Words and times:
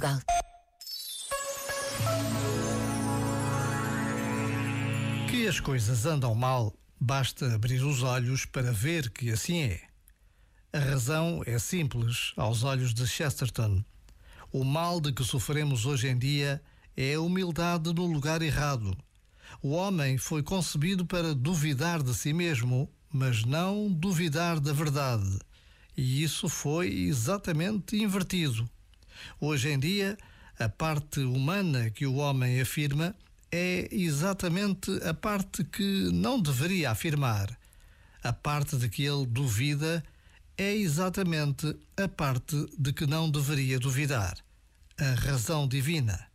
Portugal. 0.00 0.20
Que 5.28 5.46
as 5.46 5.60
coisas 5.60 6.06
andam 6.06 6.34
mal, 6.34 6.74
basta 6.98 7.54
abrir 7.54 7.82
os 7.82 8.02
olhos 8.02 8.46
para 8.46 8.72
ver 8.72 9.10
que 9.10 9.30
assim 9.30 9.62
é. 9.62 9.82
A 10.72 10.78
razão 10.78 11.42
é 11.46 11.58
simples 11.58 12.32
aos 12.36 12.64
olhos 12.64 12.94
de 12.94 13.06
Chesterton. 13.06 13.84
O 14.50 14.64
mal 14.64 15.00
de 15.00 15.12
que 15.12 15.22
sofremos 15.22 15.84
hoje 15.84 16.08
em 16.08 16.18
dia 16.18 16.62
é 16.96 17.14
a 17.14 17.20
humildade 17.20 17.92
no 17.92 18.06
lugar 18.06 18.40
errado. 18.40 18.96
O 19.62 19.70
homem 19.70 20.16
foi 20.16 20.42
concebido 20.42 21.04
para 21.04 21.34
duvidar 21.34 22.02
de 22.02 22.14
si 22.14 22.32
mesmo, 22.32 22.90
mas 23.12 23.44
não 23.44 23.92
duvidar 23.92 24.58
da 24.60 24.72
verdade. 24.72 25.38
E 25.96 26.22
isso 26.22 26.48
foi 26.48 26.88
exatamente 26.88 27.96
invertido. 27.96 28.68
Hoje 29.40 29.70
em 29.70 29.78
dia, 29.78 30.16
a 30.58 30.68
parte 30.68 31.20
humana 31.20 31.90
que 31.90 32.06
o 32.06 32.16
homem 32.16 32.60
afirma 32.60 33.14
é 33.50 33.88
exatamente 33.90 34.90
a 35.02 35.12
parte 35.14 35.64
que 35.64 36.10
não 36.12 36.40
deveria 36.40 36.90
afirmar. 36.90 37.58
A 38.22 38.32
parte 38.32 38.76
de 38.76 38.88
que 38.88 39.04
ele 39.04 39.26
duvida 39.26 40.04
é 40.56 40.74
exatamente 40.74 41.74
a 41.96 42.06
parte 42.06 42.54
de 42.78 42.92
que 42.92 43.06
não 43.06 43.30
deveria 43.30 43.78
duvidar. 43.78 44.36
A 44.98 45.14
razão 45.14 45.66
divina. 45.66 46.28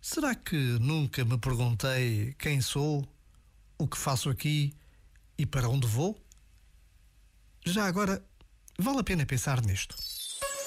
Será 0.00 0.34
que 0.34 0.56
nunca 0.78 1.24
me 1.24 1.38
perguntei 1.38 2.34
quem 2.38 2.60
sou, 2.60 3.08
o 3.78 3.88
que 3.88 3.96
faço 3.96 4.28
aqui 4.28 4.74
e 5.38 5.44
para 5.46 5.68
onde 5.68 5.86
vou? 5.86 6.20
Já 7.64 7.86
agora, 7.86 8.22
vale 8.78 9.00
a 9.00 9.02
pena 9.02 9.26
pensar 9.26 9.60
nisto. 9.62 9.96